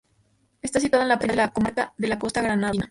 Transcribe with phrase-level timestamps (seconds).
[0.63, 2.79] Está situada en la parte oriental de la comarca de la Costa Granadina.